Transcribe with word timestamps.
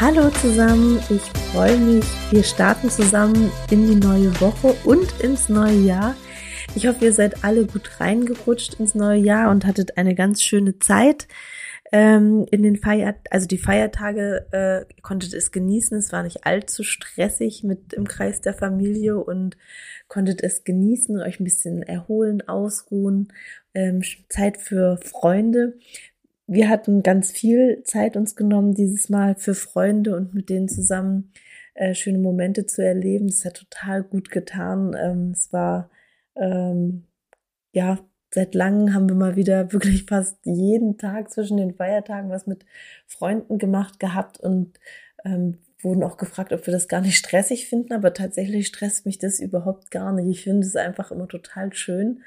Hallo 0.00 0.30
zusammen, 0.30 0.98
ich 1.10 1.20
freue 1.52 1.76
mich. 1.76 2.06
Wir 2.30 2.42
starten 2.42 2.88
zusammen 2.88 3.52
in 3.70 3.86
die 3.86 3.96
neue 3.96 4.40
Woche 4.40 4.74
und 4.86 5.20
ins 5.20 5.50
neue 5.50 5.76
Jahr. 5.76 6.16
Ich 6.74 6.86
hoffe, 6.86 7.04
ihr 7.04 7.12
seid 7.12 7.44
alle 7.44 7.66
gut 7.66 8.00
reingerutscht 8.00 8.80
ins 8.80 8.94
neue 8.94 9.20
Jahr 9.20 9.50
und 9.50 9.66
hattet 9.66 9.98
eine 9.98 10.14
ganz 10.14 10.42
schöne 10.42 10.78
Zeit. 10.78 11.28
Ähm, 11.92 12.46
in 12.50 12.62
den 12.62 12.76
Feier, 12.76 13.16
also 13.30 13.46
die 13.46 13.58
Feiertage 13.58 14.46
äh, 14.52 15.02
konntet 15.02 15.34
es 15.34 15.50
genießen. 15.52 15.98
Es 15.98 16.12
war 16.12 16.22
nicht 16.22 16.46
allzu 16.46 16.82
stressig 16.82 17.62
mit 17.62 17.92
im 17.92 18.08
Kreis 18.08 18.40
der 18.40 18.54
Familie 18.54 19.18
und 19.18 19.58
konntet 20.08 20.42
es 20.42 20.64
genießen, 20.64 21.20
euch 21.20 21.40
ein 21.40 21.44
bisschen 21.44 21.82
erholen, 21.82 22.40
ausruhen, 22.48 23.34
ähm, 23.74 24.02
Zeit 24.30 24.56
für 24.56 24.96
Freunde 24.96 25.74
wir 26.50 26.68
hatten 26.68 27.04
ganz 27.04 27.30
viel 27.30 27.82
Zeit 27.84 28.16
uns 28.16 28.34
genommen 28.34 28.74
dieses 28.74 29.08
Mal 29.08 29.36
für 29.36 29.54
Freunde 29.54 30.16
und 30.16 30.34
mit 30.34 30.50
denen 30.50 30.68
zusammen 30.68 31.32
äh, 31.74 31.94
schöne 31.94 32.18
Momente 32.18 32.66
zu 32.66 32.84
erleben. 32.84 33.26
Es 33.26 33.44
hat 33.44 33.54
total 33.54 34.02
gut 34.02 34.32
getan. 34.32 34.96
Ähm, 34.98 35.30
es 35.30 35.52
war 35.52 35.90
ähm, 36.34 37.04
ja 37.72 37.98
seit 38.32 38.56
langem 38.56 38.94
haben 38.94 39.08
wir 39.08 39.14
mal 39.14 39.36
wieder 39.36 39.72
wirklich 39.72 40.06
fast 40.06 40.44
jeden 40.44 40.98
Tag 40.98 41.30
zwischen 41.30 41.56
den 41.56 41.74
Feiertagen 41.74 42.30
was 42.30 42.48
mit 42.48 42.66
Freunden 43.06 43.58
gemacht 43.58 44.00
gehabt 44.00 44.40
und 44.40 44.80
ähm, 45.24 45.58
wurden 45.82 46.02
auch 46.02 46.16
gefragt, 46.16 46.52
ob 46.52 46.66
wir 46.66 46.72
das 46.72 46.88
gar 46.88 47.00
nicht 47.00 47.16
stressig 47.16 47.68
finden, 47.68 47.92
aber 47.92 48.12
tatsächlich 48.14 48.66
stresst 48.66 49.06
mich 49.06 49.18
das 49.18 49.40
überhaupt 49.40 49.90
gar 49.90 50.12
nicht. 50.12 50.28
Ich 50.28 50.44
finde 50.44 50.66
es 50.66 50.76
einfach 50.76 51.10
immer 51.10 51.28
total 51.28 51.72
schön, 51.72 52.22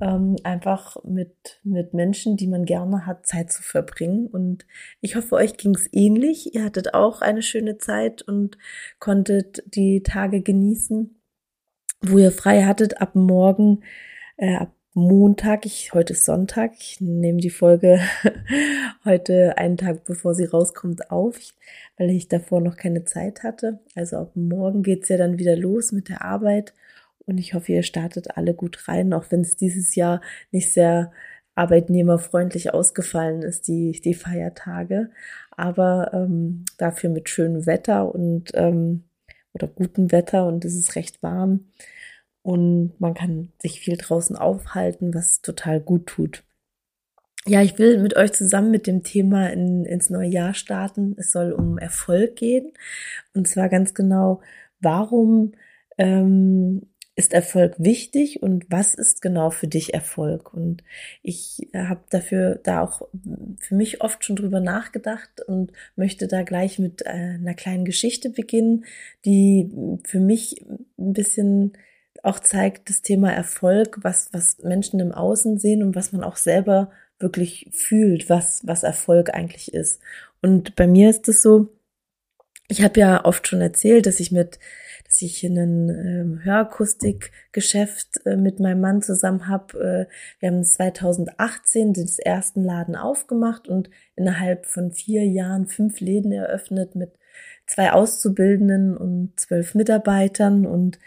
ähm, 0.00 0.36
einfach 0.44 0.96
mit, 1.04 1.60
mit 1.62 1.94
Menschen, 1.94 2.36
die 2.36 2.46
man 2.46 2.64
gerne 2.64 3.06
hat, 3.06 3.26
Zeit 3.26 3.52
zu 3.52 3.62
verbringen. 3.62 4.26
Und 4.26 4.66
ich 5.00 5.16
hoffe, 5.16 5.34
euch 5.36 5.56
ging 5.56 5.74
es 5.74 5.88
ähnlich. 5.92 6.54
Ihr 6.54 6.64
hattet 6.64 6.94
auch 6.94 7.20
eine 7.22 7.42
schöne 7.42 7.78
Zeit 7.78 8.22
und 8.22 8.58
konntet 8.98 9.62
die 9.74 10.02
Tage 10.02 10.42
genießen, 10.42 11.20
wo 12.02 12.18
ihr 12.18 12.32
frei 12.32 12.64
hattet 12.64 13.00
ab 13.00 13.14
morgen, 13.14 13.82
äh, 14.36 14.56
ab 14.56 14.72
Montag, 14.94 15.66
ich, 15.66 15.94
heute 15.94 16.14
ist 16.14 16.24
Sonntag, 16.24 16.72
ich 16.80 17.00
nehme 17.00 17.38
die 17.38 17.50
Folge 17.50 18.00
heute 19.04 19.56
einen 19.56 19.76
Tag 19.76 20.04
bevor 20.04 20.34
sie 20.34 20.46
rauskommt 20.46 21.12
auf, 21.12 21.38
weil 21.96 22.10
ich 22.10 22.26
davor 22.26 22.60
noch 22.60 22.76
keine 22.76 23.04
Zeit 23.04 23.44
hatte. 23.44 23.78
Also 23.94 24.16
ab 24.16 24.32
morgen 24.34 24.82
geht's 24.82 25.08
ja 25.08 25.16
dann 25.16 25.38
wieder 25.38 25.54
los 25.54 25.92
mit 25.92 26.08
der 26.08 26.24
Arbeit 26.24 26.74
und 27.24 27.38
ich 27.38 27.54
hoffe, 27.54 27.70
ihr 27.70 27.84
startet 27.84 28.36
alle 28.36 28.52
gut 28.52 28.88
rein, 28.88 29.12
auch 29.12 29.26
wenn 29.30 29.42
es 29.42 29.54
dieses 29.54 29.94
Jahr 29.94 30.20
nicht 30.50 30.72
sehr 30.72 31.12
arbeitnehmerfreundlich 31.54 32.74
ausgefallen 32.74 33.42
ist, 33.42 33.68
die, 33.68 33.92
die 33.92 34.14
Feiertage, 34.14 35.10
aber 35.52 36.10
ähm, 36.12 36.64
dafür 36.78 37.10
mit 37.10 37.28
schönem 37.28 37.64
Wetter 37.64 38.12
und 38.12 38.50
ähm, 38.54 39.04
oder 39.52 39.68
gutem 39.68 40.10
Wetter 40.10 40.46
und 40.46 40.64
es 40.64 40.74
ist 40.74 40.96
recht 40.96 41.22
warm 41.22 41.66
und 42.42 42.94
man 42.98 43.14
kann 43.14 43.52
sich 43.58 43.80
viel 43.80 43.96
draußen 43.96 44.36
aufhalten, 44.36 45.14
was 45.14 45.42
total 45.42 45.80
gut 45.80 46.06
tut. 46.06 46.44
Ja, 47.46 47.62
ich 47.62 47.78
will 47.78 47.98
mit 47.98 48.16
euch 48.16 48.32
zusammen 48.32 48.70
mit 48.70 48.86
dem 48.86 49.02
Thema 49.02 49.48
in, 49.50 49.84
ins 49.84 50.10
neue 50.10 50.28
Jahr 50.28 50.52
starten. 50.54 51.14
Es 51.18 51.32
soll 51.32 51.52
um 51.52 51.78
Erfolg 51.78 52.36
gehen. 52.36 52.72
Und 53.34 53.48
zwar 53.48 53.68
ganz 53.70 53.94
genau, 53.94 54.42
warum 54.80 55.52
ähm, 55.96 56.90
ist 57.16 57.32
Erfolg 57.32 57.74
wichtig 57.78 58.42
und 58.42 58.66
was 58.70 58.94
ist 58.94 59.20
genau 59.22 59.50
für 59.50 59.68
dich 59.68 59.94
Erfolg? 59.94 60.52
Und 60.52 60.82
ich 61.22 61.68
habe 61.74 62.02
dafür 62.10 62.60
da 62.62 62.82
auch 62.82 63.08
für 63.58 63.74
mich 63.74 64.02
oft 64.02 64.24
schon 64.24 64.36
drüber 64.36 64.60
nachgedacht 64.60 65.42
und 65.46 65.72
möchte 65.96 66.28
da 66.28 66.42
gleich 66.42 66.78
mit 66.78 67.02
äh, 67.02 67.08
einer 67.08 67.54
kleinen 67.54 67.84
Geschichte 67.84 68.30
beginnen, 68.30 68.84
die 69.24 69.70
für 70.04 70.20
mich 70.20 70.64
ein 70.98 71.12
bisschen 71.12 71.72
auch 72.22 72.40
zeigt 72.40 72.88
das 72.88 73.02
Thema 73.02 73.32
Erfolg, 73.32 73.98
was, 74.02 74.28
was 74.32 74.58
Menschen 74.58 75.00
im 75.00 75.12
Außen 75.12 75.58
sehen 75.58 75.82
und 75.82 75.94
was 75.94 76.12
man 76.12 76.22
auch 76.22 76.36
selber 76.36 76.90
wirklich 77.18 77.68
fühlt, 77.72 78.28
was, 78.28 78.66
was 78.66 78.82
Erfolg 78.82 79.34
eigentlich 79.34 79.72
ist. 79.72 80.00
Und 80.42 80.76
bei 80.76 80.86
mir 80.86 81.10
ist 81.10 81.28
es 81.28 81.42
so, 81.42 81.68
ich 82.68 82.82
habe 82.82 83.00
ja 83.00 83.24
oft 83.24 83.48
schon 83.48 83.60
erzählt, 83.60 84.06
dass 84.06 84.20
ich 84.20 84.30
mit, 84.30 84.58
dass 85.04 85.20
ich 85.22 85.42
in 85.42 85.58
einem 85.58 85.90
ähm, 85.90 86.44
Hörakustikgeschäft 86.44 88.24
äh, 88.26 88.36
mit 88.36 88.60
meinem 88.60 88.80
Mann 88.80 89.02
zusammen 89.02 89.48
habe. 89.48 90.08
Äh, 90.08 90.40
wir 90.40 90.50
haben 90.50 90.62
2018 90.62 91.92
den 91.92 92.08
ersten 92.24 92.62
Laden 92.62 92.94
aufgemacht 92.94 93.66
und 93.66 93.90
innerhalb 94.14 94.66
von 94.66 94.92
vier 94.92 95.26
Jahren 95.26 95.66
fünf 95.66 96.00
Läden 96.00 96.30
eröffnet 96.32 96.94
mit 96.94 97.12
zwei 97.70 97.92
Auszubildenden 97.92 98.96
und 98.96 99.38
zwölf 99.38 99.76
Mitarbeitern 99.76 100.66
und 100.66 100.98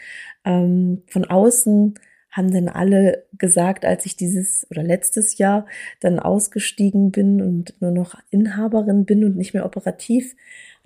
ähm, 0.46 1.02
von 1.08 1.26
außen 1.26 1.94
haben 2.30 2.52
dann 2.52 2.68
alle 2.68 3.26
gesagt, 3.36 3.84
als 3.84 4.06
ich 4.06 4.16
dieses 4.16 4.66
oder 4.70 4.82
letztes 4.82 5.36
Jahr 5.36 5.66
dann 6.00 6.18
ausgestiegen 6.18 7.12
bin 7.12 7.42
und 7.42 7.74
nur 7.82 7.90
noch 7.90 8.16
Inhaberin 8.30 9.04
bin 9.04 9.24
und 9.26 9.36
nicht 9.36 9.52
mehr 9.52 9.66
operativ 9.66 10.34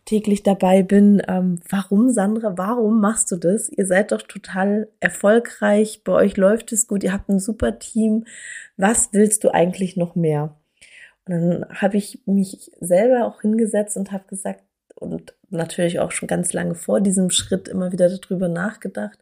täglich 0.04 0.42
dabei 0.42 0.82
bin, 0.82 1.22
ähm, 1.28 1.60
warum 1.68 2.10
Sandra, 2.10 2.58
warum 2.58 3.00
machst 3.00 3.30
du 3.30 3.36
das? 3.36 3.68
Ihr 3.68 3.86
seid 3.86 4.10
doch 4.10 4.22
total 4.22 4.88
erfolgreich, 4.98 6.02
bei 6.02 6.12
euch 6.12 6.36
läuft 6.36 6.72
es 6.72 6.88
gut, 6.88 7.04
ihr 7.04 7.12
habt 7.12 7.28
ein 7.28 7.38
super 7.38 7.78
Team, 7.78 8.24
was 8.76 9.10
willst 9.12 9.44
du 9.44 9.54
eigentlich 9.54 9.96
noch 9.96 10.16
mehr? 10.16 10.56
Und 11.24 11.34
dann 11.34 11.66
habe 11.70 11.98
ich 11.98 12.20
mich 12.26 12.72
selber 12.80 13.26
auch 13.26 13.42
hingesetzt 13.42 13.96
und 13.96 14.10
habe 14.10 14.24
gesagt, 14.26 14.64
und 14.98 15.34
natürlich 15.50 16.00
auch 16.00 16.10
schon 16.10 16.28
ganz 16.28 16.52
lange 16.52 16.74
vor 16.74 17.00
diesem 17.00 17.30
Schritt 17.30 17.68
immer 17.68 17.92
wieder 17.92 18.08
darüber 18.08 18.48
nachgedacht. 18.48 19.18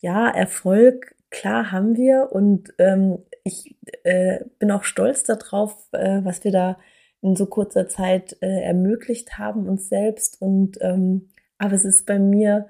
Ja, 0.00 0.28
Erfolg, 0.28 1.14
klar 1.30 1.72
haben 1.72 1.96
wir 1.96 2.30
und 2.32 2.74
ähm, 2.78 3.18
ich 3.44 3.76
äh, 4.04 4.40
bin 4.58 4.70
auch 4.70 4.84
stolz 4.84 5.24
darauf, 5.24 5.88
äh, 5.92 6.20
was 6.24 6.44
wir 6.44 6.52
da 6.52 6.78
in 7.20 7.36
so 7.36 7.46
kurzer 7.46 7.88
Zeit 7.88 8.36
äh, 8.40 8.62
ermöglicht 8.62 9.38
haben 9.38 9.68
uns 9.68 9.88
selbst 9.88 10.40
und 10.42 10.78
ähm, 10.80 11.30
aber 11.58 11.74
es 11.74 11.84
ist 11.84 12.06
bei 12.06 12.18
mir 12.18 12.68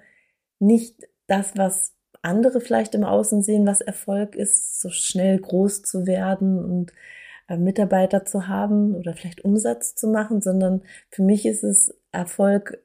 nicht 0.60 1.08
das, 1.26 1.56
was 1.56 1.94
andere 2.22 2.60
vielleicht 2.60 2.94
im 2.94 3.04
Außen 3.04 3.42
sehen, 3.42 3.66
was 3.66 3.80
Erfolg 3.80 4.36
ist, 4.36 4.80
so 4.80 4.90
schnell 4.90 5.38
groß 5.38 5.82
zu 5.82 6.06
werden 6.06 6.64
und 6.64 6.92
äh, 7.48 7.56
Mitarbeiter 7.56 8.24
zu 8.24 8.48
haben 8.48 8.94
oder 8.94 9.14
vielleicht 9.14 9.44
Umsatz 9.44 9.94
zu 9.94 10.08
machen, 10.08 10.40
sondern 10.40 10.82
für 11.10 11.22
mich 11.22 11.46
ist 11.46 11.64
es 11.64 11.94
Erfolg, 12.14 12.82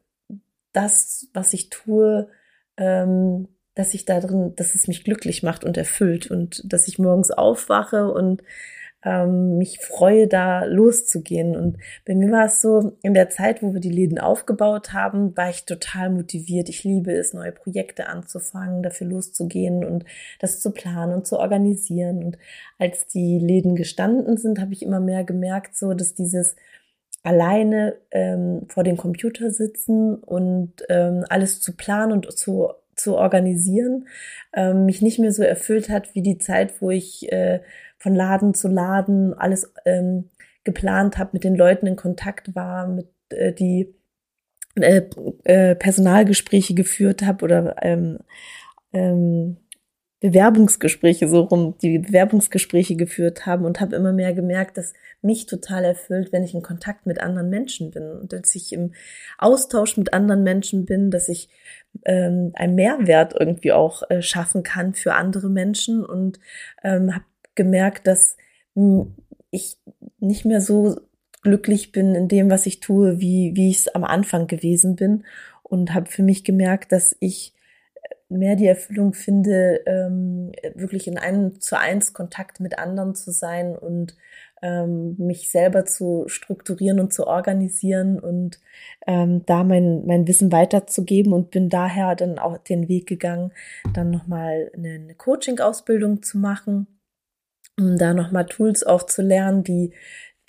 das, 0.74 1.28
was 1.34 1.54
ich 1.54 1.70
tue, 1.70 2.30
ähm, 2.78 3.48
dass 3.76 3.94
ich 3.94 4.06
da 4.06 4.20
drin, 4.20 4.54
dass 4.56 4.76
es 4.76 4.88
mich 4.88 5.04
glücklich 5.04 5.44
macht 5.44 5.64
und 5.64 5.78
erfüllt 5.78 6.30
und 6.30 6.62
dass 6.72 6.88
ich 6.88 7.00
morgens 7.00 7.32
aufwache 7.32 8.12
und 8.12 8.44
ähm, 9.04 9.58
mich 9.58 9.80
freue, 9.80 10.28
da 10.28 10.66
loszugehen. 10.66 11.56
Und 11.56 11.78
bei 12.06 12.16
mir 12.16 12.32
war 12.32 12.46
es 12.46 12.62
so, 12.62 12.98
in 13.02 13.14
der 13.14 13.30
Zeit, 13.30 13.64
wo 13.64 13.74
wir 13.74 13.80
die 13.80 13.92
Läden 13.92 14.20
aufgebaut 14.20 14.92
haben, 14.92 15.36
war 15.38 15.50
ich 15.50 15.64
total 15.64 16.10
motiviert. 16.10 16.68
Ich 16.68 16.84
liebe 16.84 17.14
es, 17.14 17.34
neue 17.34 17.54
Projekte 17.54 18.08
anzufangen, 18.08 18.84
dafür 18.84 19.08
loszugehen 19.08 19.86
und 19.86 20.04
das 20.40 20.60
zu 20.60 20.72
planen 20.72 21.14
und 21.14 21.28
zu 21.28 21.40
organisieren. 21.40 22.24
Und 22.24 22.38
als 22.78 23.08
die 23.08 23.40
Läden 23.40 23.76
gestanden 23.76 24.38
sind, 24.38 24.60
habe 24.60 24.74
ich 24.74 24.84
immer 24.84 25.00
mehr 25.00 25.24
gemerkt, 25.24 25.78
so 25.78 25.94
dass 25.94 26.14
dieses 26.14 26.56
alleine 27.24 27.98
ähm, 28.12 28.64
vor 28.70 28.84
dem 28.84 28.98
Computer 28.98 29.52
sitzen 29.52 30.16
und 30.16 30.74
ähm, 30.90 31.26
alles 31.30 31.62
zu 31.62 31.76
planen 31.76 32.14
und 32.14 32.38
zu, 32.38 32.70
zu 32.96 33.18
organisieren, 33.18 34.08
ähm, 34.54 34.86
mich 34.86 35.02
nicht 35.02 35.20
mehr 35.20 35.32
so 35.32 35.44
erfüllt 35.44 35.90
hat 35.90 36.16
wie 36.16 36.22
die 36.22 36.38
Zeit, 36.38 36.82
wo 36.82 36.92
ich 36.92 37.32
äh, 37.32 37.62
von 37.98 38.16
Laden 38.16 38.54
zu 38.54 38.68
Laden 38.70 39.34
alles 39.34 39.72
ähm, 39.86 40.30
geplant 40.64 41.18
habe, 41.18 41.32
mit 41.34 41.44
den 41.44 41.56
Leuten 41.56 41.88
in 41.88 41.96
Kontakt 41.96 42.56
war, 42.56 42.88
mit 42.88 43.10
äh, 43.30 43.54
die 43.54 43.94
äh, 44.76 45.02
äh, 45.44 45.76
Personalgespräche 45.76 46.74
geführt 46.74 47.24
habe 47.24 47.44
oder 47.44 47.76
ähm, 47.82 48.20
ähm, 48.94 49.58
Bewerbungsgespräche 50.22 51.30
so 51.30 51.42
rum, 51.42 51.76
die 51.82 51.98
Bewerbungsgespräche 52.00 52.98
geführt 52.98 53.46
haben 53.46 53.64
und 53.64 53.80
habe 53.80 53.96
immer 53.96 54.12
mehr 54.12 54.34
gemerkt, 54.34 54.78
dass 54.78 54.94
mich 55.22 55.46
total 55.46 55.86
erfüllt, 55.86 56.34
wenn 56.34 56.44
ich 56.44 56.54
in 56.54 56.62
Kontakt 56.62 57.06
mit 57.06 57.22
anderen 57.22 57.50
Menschen 57.50 57.92
bin 57.92 58.12
und 58.12 58.34
dass 58.34 58.54
ich 58.54 58.74
im 58.74 58.92
Austausch 59.38 59.96
mit 59.96 60.14
anderen 60.14 60.44
Menschen 60.44 60.86
bin, 60.86 61.10
dass 61.10 61.30
ich 61.30 61.50
ähm, 62.06 62.52
einen 62.56 62.76
Mehrwert 62.76 63.34
irgendwie 63.40 63.72
auch 63.72 64.04
äh, 64.10 64.22
schaffen 64.22 64.64
kann 64.64 64.94
für 64.94 65.14
andere 65.14 65.50
Menschen 65.50 66.06
und 66.06 66.40
ähm, 66.84 67.16
habe 67.16 67.26
gemerkt, 67.56 68.06
dass 68.06 68.36
mh, 68.76 69.08
ich 69.52 69.78
nicht 70.20 70.44
mehr 70.44 70.60
so 70.60 71.00
glücklich 71.44 71.94
bin 71.94 72.14
in 72.16 72.28
dem, 72.28 72.50
was 72.50 72.66
ich 72.66 72.82
tue, 72.82 73.22
wie 73.22 73.54
wie 73.56 73.70
ich 73.70 73.78
es 73.78 73.88
am 73.88 74.04
Anfang 74.04 74.48
gewesen 74.48 74.98
bin 74.98 75.24
und 75.64 75.94
habe 75.94 76.08
für 76.10 76.24
mich 76.24 76.44
gemerkt, 76.44 76.92
dass 76.92 77.16
ich 77.22 77.54
mehr 78.30 78.56
die 78.56 78.68
Erfüllung 78.68 79.14
finde, 79.14 79.82
ähm, 79.86 80.52
wirklich 80.76 81.08
in 81.08 81.18
einem 81.18 81.60
zu 81.60 81.78
eins 81.78 82.14
Kontakt 82.14 82.60
mit 82.60 82.78
anderen 82.78 83.16
zu 83.16 83.32
sein 83.32 83.76
und 83.76 84.16
ähm, 84.62 85.16
mich 85.18 85.50
selber 85.50 85.86
zu 85.86 86.26
strukturieren 86.28 87.00
und 87.00 87.14
zu 87.14 87.28
organisieren 87.28 88.20
und 88.20 88.60
ähm, 89.08 89.44
da 89.46 89.64
mein, 89.64 90.06
mein 90.06 90.28
Wissen 90.28 90.52
weiterzugeben 90.52 91.34
und 91.34 91.50
bin 91.50 91.70
daher 91.70 92.16
dann 92.16 92.38
auch 92.40 92.58
den 92.58 92.88
Weg 92.88 93.08
gegangen, 93.08 93.52
dann 93.94 94.12
nochmal 94.12 94.72
eine, 94.76 94.92
eine 94.92 95.16
Coaching-Ausbildung 95.16 96.22
zu 96.22 96.38
machen, 96.38 96.88
um 97.80 97.98
da 97.98 98.14
nochmal 98.14 98.46
Tools 98.46 98.84
auch 98.84 99.04
zu 99.04 99.22
lernen, 99.22 99.64
die 99.64 99.94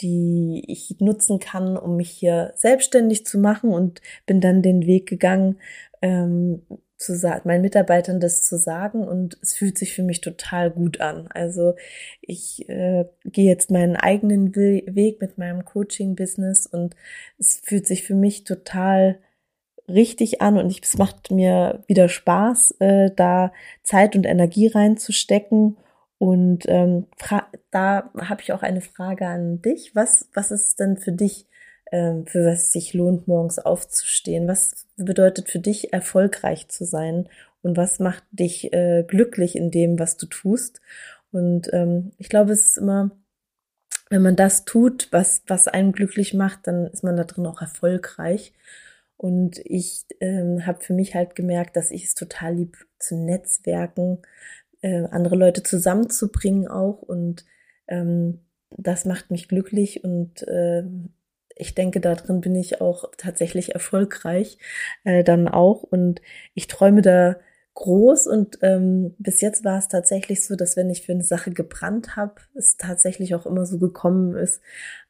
die 0.03 0.65
ich 0.67 0.97
nutzen 1.01 1.41
kann, 1.41 1.77
um 1.77 1.97
mich 1.97 2.11
hier 2.11 2.53
selbstständig 2.57 3.27
zu 3.27 3.39
machen 3.39 3.71
und 3.71 4.01
bin 4.25 4.41
dann 4.41 4.63
den 4.63 4.87
Weg 4.87 5.07
gegangen, 5.07 5.59
ähm, 6.01 6.63
zu 7.01 7.17
sagen, 7.17 7.49
meinen 7.49 7.63
Mitarbeitern 7.63 8.21
das 8.21 8.43
zu 8.43 8.59
sagen 8.59 9.09
und 9.09 9.39
es 9.41 9.55
fühlt 9.55 9.79
sich 9.79 9.95
für 9.95 10.03
mich 10.03 10.21
total 10.21 10.71
gut 10.71 11.01
an. 11.01 11.29
Also 11.33 11.75
ich 12.21 12.69
äh, 12.69 13.07
gehe 13.25 13.47
jetzt 13.47 13.71
meinen 13.71 13.97
eigenen 13.97 14.55
Weg 14.55 15.21
mit 15.21 15.39
meinem 15.39 15.65
Coaching-Business 15.65 16.67
und 16.67 16.95
es 17.39 17.63
fühlt 17.65 17.87
sich 17.87 18.03
für 18.03 18.15
mich 18.15 18.45
total 18.45 19.19
richtig 19.89 20.43
an 20.43 20.59
und 20.59 20.71
ich, 20.71 20.83
es 20.83 20.99
macht 20.99 21.31
mir 21.31 21.83
wieder 21.87 22.11
Spaß, 22.11 22.77
äh, 22.81 23.11
da 23.17 23.53
Zeit 23.83 24.15
und 24.15 24.27
Energie 24.27 24.67
reinzustecken. 24.67 25.79
Und 26.19 26.65
ähm, 26.69 27.07
da 27.71 28.11
habe 28.15 28.43
ich 28.43 28.53
auch 28.53 28.63
eine 28.63 28.83
Frage 28.83 29.27
an 29.27 29.63
dich. 29.63 29.97
Was, 29.97 30.29
was 30.35 30.51
ist 30.51 30.79
denn 30.79 30.99
für 30.99 31.13
dich 31.13 31.47
für 31.91 32.45
was 32.45 32.63
es 32.63 32.73
sich 32.73 32.95
lohnt, 32.95 33.27
morgens 33.27 33.59
aufzustehen? 33.59 34.47
Was 34.47 34.87
bedeutet 34.97 35.49
für 35.49 35.59
dich, 35.59 35.93
erfolgreich 35.93 36.69
zu 36.69 36.85
sein? 36.85 37.29
Und 37.63 37.77
was 37.77 37.99
macht 37.99 38.25
dich 38.31 38.73
äh, 38.73 39.05
glücklich 39.07 39.57
in 39.57 39.71
dem, 39.71 39.99
was 39.99 40.17
du 40.17 40.27
tust? 40.27 40.81
Und 41.33 41.73
ähm, 41.73 42.13
ich 42.19 42.29
glaube, 42.29 42.53
es 42.53 42.65
ist 42.65 42.79
immer, 42.79 43.11
wenn 44.09 44.23
man 44.23 44.37
das 44.37 44.65
tut, 44.65 45.09
was, 45.11 45.43
was 45.47 45.69
einen 45.69 45.93
glücklich 45.93 46.35
macht, 46.35 46.67
dann 46.67 46.87
ist 46.87 47.05
man 47.05 47.17
da 47.17 47.25
drin 47.25 47.47
auch 47.47 47.61
erfolgreich. 47.61 48.53
Und 49.17 49.59
ich 49.65 50.07
ähm, 50.21 50.67
habe 50.67 50.81
für 50.81 50.95
mich 50.95 51.15
halt 51.15 51.35
gemerkt, 51.35 51.77
dass 51.77 51.91
ich 51.91 52.05
es 52.05 52.15
total 52.15 52.55
lieb 52.55 52.87
zu 52.99 53.17
netzwerken, 53.17 54.23
äh, 54.81 55.05
andere 55.11 55.37
Leute 55.37 55.63
zusammenzubringen 55.63 56.67
auch. 56.69 57.03
Und 57.03 57.45
ähm, 57.87 58.41
das 58.71 59.05
macht 59.05 59.31
mich 59.31 59.49
glücklich 59.49 60.03
und 60.05 60.47
äh, 60.49 60.85
ich 61.61 61.75
denke, 61.75 62.01
darin 62.01 62.41
bin 62.41 62.55
ich 62.55 62.81
auch 62.81 63.11
tatsächlich 63.17 63.75
erfolgreich 63.75 64.59
äh, 65.05 65.25
dann 65.25 65.49
auch. 65.49 65.83
Und 65.83 66.21
ich 66.55 66.67
träume 66.67 67.03
da 67.03 67.37
groß 67.75 68.27
und 68.27 68.59
ähm, 68.63 69.15
bis 69.19 69.41
jetzt 69.41 69.65
war 69.65 69.79
es 69.79 69.89
tatsächlich 69.89 70.45
so, 70.45 70.57
dass 70.57 70.77
wenn 70.77 70.91
ich 70.91 71.03
für 71.03 71.13
eine 71.13 71.23
Sache 71.23 71.51
gebrannt 71.51 72.17
habe, 72.17 72.35
es 72.55 72.77
tatsächlich 72.77 73.35
auch 73.35 73.47
immer 73.47 73.65
so 73.65 73.79
gekommen 73.79 74.37
ist, 74.37 74.61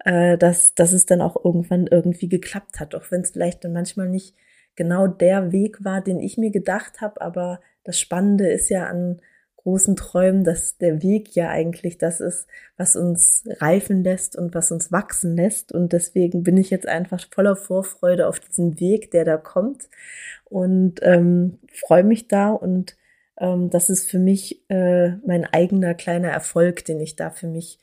äh, 0.05 0.37
dass, 0.38 0.75
dass 0.75 0.93
es 0.93 1.06
dann 1.06 1.20
auch 1.20 1.43
irgendwann 1.44 1.87
irgendwie 1.87 2.29
geklappt 2.29 2.79
hat, 2.79 2.94
auch 2.94 3.11
wenn 3.11 3.23
es 3.23 3.31
vielleicht 3.31 3.64
dann 3.64 3.73
manchmal 3.73 4.08
nicht 4.08 4.37
genau 4.76 5.06
der 5.06 5.53
Weg 5.53 5.85
war, 5.85 6.00
den 6.00 6.20
ich 6.20 6.38
mir 6.38 6.50
gedacht 6.50 7.00
habe, 7.00 7.20
aber 7.20 7.61
das 7.82 7.99
Spannende 7.99 8.49
ist 8.49 8.69
ja 8.69 8.87
an 8.87 9.20
großen 9.62 9.97
Träumen, 9.97 10.45
dass 10.45 10.79
der 10.79 11.03
Weg 11.03 11.35
ja 11.35 11.51
eigentlich 11.51 11.99
das 11.99 12.21
ist, 12.21 12.47
was 12.77 12.97
uns 12.97 13.45
reifen 13.61 14.03
lässt 14.03 14.37
und 14.37 14.55
was 14.55 14.73
uns 14.73 14.91
wachsen 14.91 15.37
lässt. 15.37 15.73
Und 15.73 15.93
deswegen 15.93 16.43
bin 16.43 16.57
ich 16.57 16.71
jetzt 16.71 16.89
einfach 16.89 17.21
voller 17.31 17.57
Vorfreude 17.57 18.27
auf 18.27 18.41
diesen 18.41 18.81
Weg, 18.81 19.11
der 19.11 19.25
da 19.25 19.37
kommt 19.37 19.89
und 20.45 21.01
ähm, 21.03 21.59
freue 21.73 22.05
mich 22.05 22.29
da. 22.29 22.51
Und 22.51 22.97
ähm, 23.39 23.71
das 23.71 23.91
ist 23.91 24.11
für 24.11 24.19
mich 24.19 24.65
äh, 24.71 25.17
mein 25.27 25.45
eigener 25.45 25.95
kleiner 25.95 26.31
Erfolg, 26.31 26.85
den 26.85 27.01
ich 27.01 27.17
da 27.17 27.31
für 27.31 27.47
mich 27.47 27.79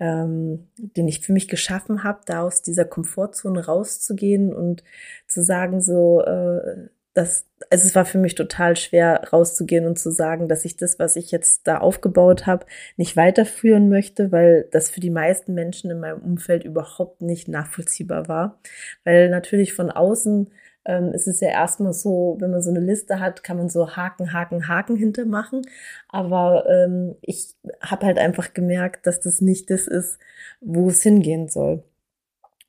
ähm, 0.00 0.68
den 0.76 1.06
ich 1.08 1.20
für 1.20 1.34
mich 1.34 1.46
geschaffen 1.46 2.02
habe, 2.02 2.20
da 2.24 2.42
aus 2.42 2.62
dieser 2.62 2.86
Komfortzone 2.86 3.66
rauszugehen 3.66 4.52
und 4.52 4.82
zu 5.28 5.44
sagen, 5.44 5.82
so, 5.82 6.22
äh, 6.22 6.88
das, 7.12 7.49
also 7.70 7.86
es 7.86 7.94
war 7.94 8.04
für 8.04 8.18
mich 8.18 8.34
total 8.34 8.76
schwer 8.76 9.28
rauszugehen 9.32 9.86
und 9.86 9.96
zu 9.96 10.10
sagen, 10.10 10.48
dass 10.48 10.64
ich 10.64 10.76
das, 10.76 10.98
was 10.98 11.14
ich 11.14 11.30
jetzt 11.30 11.68
da 11.68 11.78
aufgebaut 11.78 12.46
habe, 12.46 12.66
nicht 12.96 13.16
weiterführen 13.16 13.88
möchte, 13.88 14.32
weil 14.32 14.68
das 14.72 14.90
für 14.90 14.98
die 14.98 15.10
meisten 15.10 15.54
Menschen 15.54 15.90
in 15.90 16.00
meinem 16.00 16.20
Umfeld 16.20 16.64
überhaupt 16.64 17.22
nicht 17.22 17.46
nachvollziehbar 17.46 18.26
war. 18.26 18.60
Weil 19.04 19.30
natürlich 19.30 19.72
von 19.72 19.88
außen 19.88 20.50
ähm, 20.84 21.12
ist 21.12 21.28
es 21.28 21.40
ja 21.40 21.50
erstmal 21.50 21.92
so, 21.92 22.36
wenn 22.40 22.50
man 22.50 22.60
so 22.60 22.70
eine 22.70 22.80
Liste 22.80 23.20
hat, 23.20 23.44
kann 23.44 23.56
man 23.56 23.68
so 23.68 23.94
Haken, 23.96 24.32
Haken, 24.32 24.66
Haken 24.66 24.96
hintermachen. 24.96 25.62
Aber 26.08 26.68
ähm, 26.68 27.14
ich 27.22 27.54
habe 27.80 28.06
halt 28.06 28.18
einfach 28.18 28.52
gemerkt, 28.52 29.06
dass 29.06 29.20
das 29.20 29.40
nicht 29.40 29.70
das 29.70 29.86
ist, 29.86 30.18
wo 30.60 30.88
es 30.88 31.04
hingehen 31.04 31.48
soll. 31.48 31.84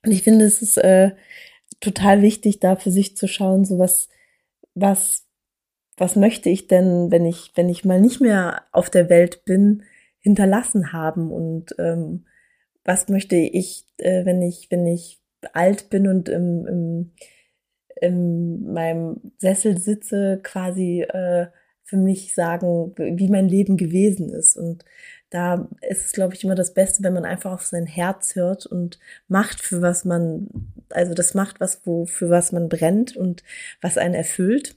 Und 0.04 0.12
ich 0.12 0.22
finde, 0.22 0.44
es 0.44 0.62
ist 0.62 0.76
äh, 0.78 1.12
total 1.80 2.22
wichtig, 2.22 2.60
da 2.60 2.76
für 2.76 2.92
sich 2.92 3.16
zu 3.16 3.26
schauen, 3.26 3.64
so 3.64 3.80
was 3.80 4.08
was, 4.74 5.26
was 5.96 6.16
möchte 6.16 6.48
ich 6.48 6.66
denn, 6.66 7.10
wenn 7.10 7.24
ich, 7.24 7.52
wenn 7.54 7.68
ich 7.68 7.84
mal 7.84 8.00
nicht 8.00 8.20
mehr 8.20 8.62
auf 8.72 8.90
der 8.90 9.08
Welt 9.08 9.44
bin, 9.44 9.84
hinterlassen 10.18 10.92
haben 10.92 11.32
und 11.32 11.74
ähm, 11.78 12.26
was 12.84 13.08
möchte 13.08 13.36
ich, 13.36 13.86
äh, 13.98 14.24
wenn 14.24 14.42
ich, 14.42 14.70
wenn 14.70 14.86
ich 14.86 15.20
alt 15.52 15.90
bin 15.90 16.06
und 16.08 16.28
im, 16.28 16.66
im, 16.66 17.12
in 18.00 18.72
meinem 18.72 19.32
Sessel 19.38 19.78
sitze, 19.78 20.40
quasi 20.42 21.02
äh, 21.02 21.46
für 21.84 21.96
mich 21.96 22.34
sagen, 22.34 22.94
wie 22.96 23.28
mein 23.28 23.48
Leben 23.48 23.76
gewesen 23.76 24.30
ist. 24.30 24.56
Und 24.56 24.84
da 25.32 25.66
ist 25.80 26.04
es, 26.04 26.12
glaube 26.12 26.34
ich, 26.34 26.44
immer 26.44 26.54
das 26.54 26.74
Beste, 26.74 27.02
wenn 27.02 27.14
man 27.14 27.24
einfach 27.24 27.52
auf 27.52 27.64
sein 27.64 27.86
Herz 27.86 28.36
hört 28.36 28.66
und 28.66 28.98
macht, 29.28 29.62
für 29.62 29.80
was 29.80 30.04
man, 30.04 30.48
also 30.90 31.14
das 31.14 31.32
macht 31.32 31.58
was, 31.58 31.86
wo, 31.86 32.04
für 32.04 32.28
was 32.28 32.52
man 32.52 32.68
brennt 32.68 33.16
und 33.16 33.42
was 33.80 33.96
einen 33.96 34.14
erfüllt. 34.14 34.76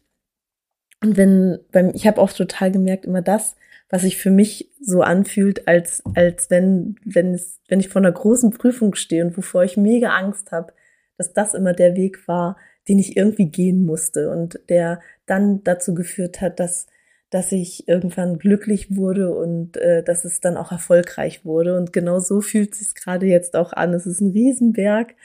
Und 1.02 1.18
wenn, 1.18 1.60
beim, 1.74 1.92
ich 1.94 2.07
habe 2.07 2.22
auch 2.22 2.31
total 2.31 2.72
gemerkt, 2.72 3.04
immer 3.04 3.22
das, 3.22 3.57
was 3.90 4.04
sich 4.04 4.18
für 4.18 4.31
mich 4.31 4.72
so 4.80 5.02
anfühlt, 5.02 5.68
als, 5.68 6.02
als 6.16 6.50
wenn, 6.50 6.96
wenn 7.04 7.34
es, 7.34 7.60
wenn 7.68 7.81
ich 7.81 7.90
vor 7.90 8.02
einer 8.02 8.13
großen 8.13 8.52
Prüfung 8.52 8.96
stehe 8.96 9.25
und 9.25 9.36
wovor 9.36 9.66
ich 9.66 9.75
mega 9.75 10.12
Angst 10.12 10.54
habe, 10.54 10.72
dass 11.18 11.34
das 11.34 11.54
immer 11.54 11.74
der 11.74 11.98
Weg 11.98 12.30
war, 12.30 12.56
den 12.88 12.98
ich 12.98 13.18
irgendwie 13.18 13.48
gehen 13.48 13.86
musste 13.86 14.30
und 14.30 14.57
der 14.69 15.02
dann 15.25 15.66
dazu 15.66 15.94
geführt 15.94 16.40
hat, 16.40 16.62
dass 16.62 16.88
dass 17.36 17.52
ich 17.52 17.86
irgendwann 17.90 18.40
glücklich 18.40 18.96
wurde 18.96 19.36
und 19.36 19.76
äh, 19.76 20.02
dass 20.02 20.24
es 20.24 20.40
dann 20.40 20.56
auch 20.56 20.71
erfolgreich 20.71 21.44
wurde. 21.44 21.76
Und 21.76 21.92
genau 21.92 22.21
so 22.21 22.40
fühlt 22.40 22.71
es 22.71 22.80
sich 22.80 22.95
gerade 22.95 23.26
jetzt 23.26 23.57
auch 23.57 23.74
an. 23.74 23.94
Es 23.94 24.06
ist 24.06 24.21
ein 24.21 24.31
Riesenberg 24.31 25.16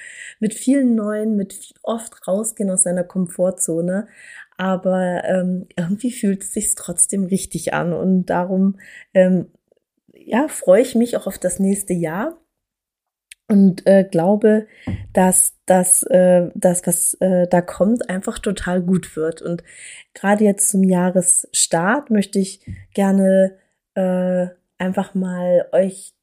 mit 0.41 0.53
vielen 0.53 0.97
neuen, 0.97 1.37
mit 1.37 1.73
oft 1.85 2.27
rausgehen 2.27 2.69
aus 2.69 2.83
seiner 2.83 3.05
Komfortzone. 3.05 4.09
Aber 4.57 5.23
ähm, 5.25 5.69
irgendwie 5.77 6.11
fühlt 6.11 6.43
es 6.43 6.53
sich 6.53 6.75
trotzdem 6.75 7.27
richtig 7.27 7.75
an. 7.75 7.93
Und 7.93 8.27
darum 8.27 8.81
ähm, 9.15 9.47
ja, 10.13 10.49
freue 10.49 10.83
ich 10.83 10.97
mich 10.97 11.17
auch 11.17 11.29
auf 11.29 11.39
das 11.39 11.61
nächste 11.61 11.93
Jahr 11.93 12.40
und 13.51 13.87
äh, 13.87 14.05
glaube, 14.05 14.67
dass 15.13 15.57
das, 15.67 16.05
äh, 16.05 16.51
das 16.55 16.87
was 16.87 17.15
äh, 17.15 17.49
da 17.49 17.61
kommt, 17.61 18.09
einfach 18.09 18.39
total 18.39 18.81
gut 18.81 19.17
wird. 19.17 19.43
Und 19.43 19.65
gerade 20.15 20.45
jetzt 20.45 20.69
zum 20.69 20.85
Jahresstart 20.85 22.11
möchte 22.11 22.39
ich 22.39 22.65
gerne 22.95 23.57
äh, 23.95 24.47
einfach 24.79 25.15
mal 25.15 25.69
euch 25.73 26.15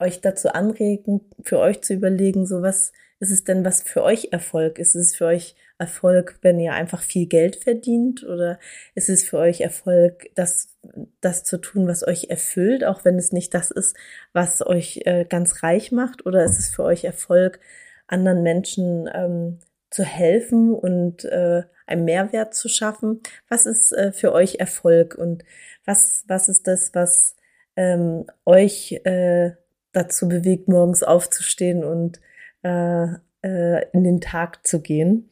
euch 0.00 0.20
dazu 0.20 0.50
anregen, 0.50 1.22
für 1.42 1.58
euch 1.58 1.82
zu 1.82 1.94
überlegen, 1.94 2.46
so 2.46 2.62
was 2.62 2.92
ist 3.20 3.30
es 3.30 3.44
denn, 3.44 3.64
was 3.64 3.82
für 3.82 4.02
euch 4.02 4.28
Erfolg 4.30 4.78
ist? 4.78 4.94
Ist 4.94 5.08
es 5.08 5.16
für 5.16 5.26
euch 5.26 5.56
Erfolg, 5.78 6.38
wenn 6.42 6.58
ihr 6.58 6.74
einfach 6.74 7.02
viel 7.02 7.26
Geld 7.26 7.56
verdient? 7.56 8.24
Oder 8.24 8.58
ist 8.94 9.08
es 9.08 9.24
für 9.24 9.38
euch 9.38 9.60
Erfolg, 9.60 10.26
das, 10.34 10.76
das 11.20 11.44
zu 11.44 11.58
tun, 11.58 11.86
was 11.86 12.06
euch 12.06 12.30
erfüllt, 12.30 12.84
auch 12.84 13.04
wenn 13.04 13.16
es 13.16 13.32
nicht 13.32 13.54
das 13.54 13.70
ist, 13.70 13.96
was 14.32 14.66
euch 14.66 15.02
äh, 15.04 15.24
ganz 15.24 15.62
reich 15.62 15.92
macht? 15.92 16.26
Oder 16.26 16.44
ist 16.44 16.58
es 16.58 16.68
für 16.68 16.84
euch 16.84 17.04
Erfolg, 17.04 17.60
anderen 18.06 18.42
Menschen 18.42 19.08
ähm, 19.12 19.58
zu 19.90 20.02
helfen 20.02 20.74
und 20.74 21.24
äh, 21.24 21.62
einen 21.86 22.04
Mehrwert 22.04 22.54
zu 22.54 22.68
schaffen? 22.68 23.20
Was 23.48 23.66
ist 23.66 23.92
äh, 23.92 24.12
für 24.12 24.32
euch 24.32 24.56
Erfolg 24.60 25.14
und 25.14 25.44
was, 25.84 26.24
was 26.26 26.48
ist 26.48 26.66
das, 26.66 26.94
was 26.94 27.36
ähm, 27.76 28.26
euch 28.44 29.00
äh, 29.04 29.52
dazu 29.92 30.28
bewegt, 30.28 30.68
morgens 30.68 31.02
aufzustehen 31.02 31.84
und 31.84 32.20
äh, 32.62 33.06
äh, 33.42 33.88
in 33.92 34.04
den 34.04 34.20
Tag 34.20 34.66
zu 34.66 34.80
gehen. 34.80 35.30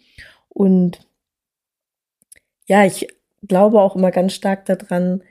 Und 0.56 1.06
ja, 2.66 2.86
ich 2.86 3.06
glaube 3.46 3.80
auch 3.80 3.94
immer 3.94 4.10
ganz 4.10 4.32
stark 4.32 4.64
daran, 4.64 5.22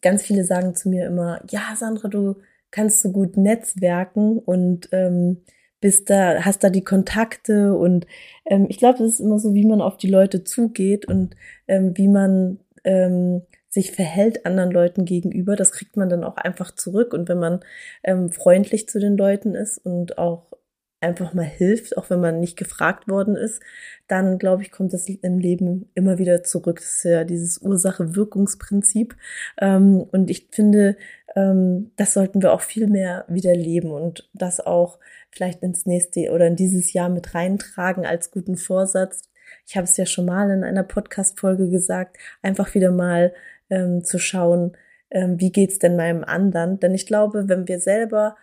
ganz 0.00 0.22
viele 0.22 0.44
sagen 0.44 0.74
zu 0.74 0.88
mir 0.88 1.06
immer, 1.06 1.42
ja, 1.50 1.74
Sandra, 1.76 2.08
du 2.08 2.36
kannst 2.70 3.02
so 3.02 3.12
gut 3.12 3.36
netzwerken 3.36 4.38
und 4.38 4.88
ähm, 4.92 5.42
bist 5.82 6.08
da, 6.08 6.44
hast 6.44 6.64
da 6.64 6.70
die 6.70 6.84
Kontakte 6.84 7.74
und 7.74 8.06
ähm, 8.46 8.66
ich 8.70 8.78
glaube, 8.78 8.98
das 8.98 9.08
ist 9.08 9.20
immer 9.20 9.38
so, 9.38 9.52
wie 9.54 9.66
man 9.66 9.82
auf 9.82 9.98
die 9.98 10.08
Leute 10.08 10.44
zugeht 10.44 11.04
und 11.06 11.36
ähm, 11.68 11.96
wie 11.96 12.08
man 12.08 12.60
ähm, 12.84 13.42
sich 13.68 13.92
verhält 13.92 14.46
anderen 14.46 14.70
Leuten 14.70 15.04
gegenüber, 15.04 15.56
das 15.56 15.72
kriegt 15.72 15.96
man 15.96 16.08
dann 16.08 16.24
auch 16.24 16.36
einfach 16.36 16.74
zurück. 16.74 17.12
Und 17.12 17.28
wenn 17.28 17.38
man 17.38 17.60
ähm, 18.02 18.30
freundlich 18.30 18.88
zu 18.88 18.98
den 18.98 19.16
Leuten 19.16 19.54
ist 19.54 19.78
und 19.78 20.18
auch 20.18 20.46
einfach 21.00 21.32
mal 21.32 21.44
hilft, 21.44 21.96
auch 21.96 22.10
wenn 22.10 22.20
man 22.20 22.40
nicht 22.40 22.56
gefragt 22.56 23.08
worden 23.08 23.36
ist, 23.36 23.62
dann 24.06 24.38
glaube 24.38 24.62
ich, 24.62 24.70
kommt 24.70 24.92
das 24.92 25.08
im 25.08 25.38
Leben 25.38 25.90
immer 25.94 26.18
wieder 26.18 26.42
zurück. 26.42 26.76
Das 26.80 26.96
ist 26.96 27.04
ja 27.04 27.24
dieses 27.24 27.58
Ursache-Wirkungsprinzip. 27.58 29.16
Ähm, 29.58 30.02
und 30.12 30.30
ich 30.30 30.48
finde, 30.50 30.96
ähm, 31.36 31.92
das 31.96 32.12
sollten 32.12 32.42
wir 32.42 32.52
auch 32.52 32.60
viel 32.60 32.86
mehr 32.86 33.24
wieder 33.28 33.54
leben 33.54 33.90
und 33.90 34.28
das 34.34 34.60
auch 34.60 34.98
vielleicht 35.30 35.62
ins 35.62 35.86
nächste 35.86 36.30
oder 36.32 36.46
in 36.46 36.56
dieses 36.56 36.92
Jahr 36.92 37.08
mit 37.08 37.34
reintragen 37.34 38.04
als 38.04 38.30
guten 38.30 38.56
Vorsatz. 38.56 39.22
Ich 39.66 39.76
habe 39.76 39.84
es 39.84 39.96
ja 39.96 40.06
schon 40.06 40.26
mal 40.26 40.50
in 40.50 40.64
einer 40.64 40.82
Podcast-Folge 40.82 41.70
gesagt, 41.70 42.18
einfach 42.42 42.74
wieder 42.74 42.90
mal 42.90 43.32
ähm, 43.70 44.04
zu 44.04 44.18
schauen, 44.18 44.76
ähm, 45.10 45.40
wie 45.40 45.50
geht's 45.50 45.78
denn 45.78 45.96
meinem 45.96 46.24
anderen? 46.24 46.78
Denn 46.78 46.94
ich 46.94 47.06
glaube, 47.06 47.48
wenn 47.48 47.66
wir 47.66 47.80
selber 47.80 48.36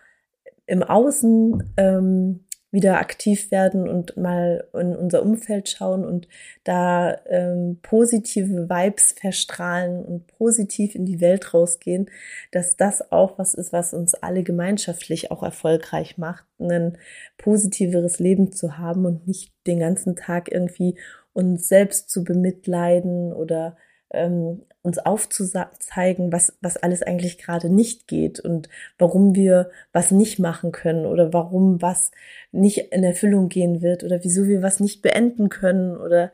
im 0.66 0.82
Außen 0.82 1.72
ähm, 1.76 2.44
wieder 2.70 2.98
aktiv 2.98 3.50
werden 3.50 3.88
und 3.88 4.16
mal 4.16 4.68
in 4.74 4.94
unser 4.94 5.22
Umfeld 5.22 5.70
schauen 5.70 6.04
und 6.04 6.28
da 6.64 7.18
ähm, 7.26 7.78
positive 7.82 8.68
Vibes 8.68 9.12
verstrahlen 9.18 10.04
und 10.04 10.26
positiv 10.26 10.94
in 10.94 11.06
die 11.06 11.20
Welt 11.20 11.54
rausgehen, 11.54 12.10
dass 12.52 12.76
das 12.76 13.10
auch 13.10 13.38
was 13.38 13.54
ist, 13.54 13.72
was 13.72 13.94
uns 13.94 14.14
alle 14.14 14.42
gemeinschaftlich 14.42 15.30
auch 15.30 15.42
erfolgreich 15.42 16.18
macht, 16.18 16.44
ein 16.58 16.98
positiveres 17.38 18.18
Leben 18.18 18.52
zu 18.52 18.76
haben 18.76 19.06
und 19.06 19.26
nicht 19.26 19.52
den 19.66 19.78
ganzen 19.78 20.14
Tag 20.14 20.52
irgendwie 20.52 20.96
uns 21.32 21.68
selbst 21.68 22.10
zu 22.10 22.22
bemitleiden 22.22 23.32
oder 23.32 23.76
ähm, 24.10 24.62
uns 24.82 24.98
aufzuzeigen, 24.98 26.32
was, 26.32 26.56
was 26.60 26.76
alles 26.76 27.02
eigentlich 27.02 27.38
gerade 27.38 27.68
nicht 27.68 28.06
geht 28.08 28.40
und 28.40 28.68
warum 28.98 29.34
wir 29.34 29.70
was 29.92 30.10
nicht 30.10 30.38
machen 30.38 30.72
können 30.72 31.04
oder 31.04 31.32
warum 31.32 31.82
was 31.82 32.10
nicht 32.52 32.92
in 32.92 33.04
Erfüllung 33.04 33.48
gehen 33.48 33.82
wird 33.82 34.04
oder 34.04 34.24
wieso 34.24 34.46
wir 34.46 34.62
was 34.62 34.80
nicht 34.80 35.02
beenden 35.02 35.48
können 35.48 35.96
oder 35.96 36.32